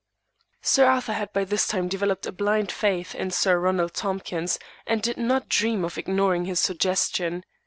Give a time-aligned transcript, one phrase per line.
[0.63, 4.99] Sir Arthur had by this time developed a blind faith in Sir Ronald Tompkins and
[4.99, 7.43] did not dream of ignoring his suggestion.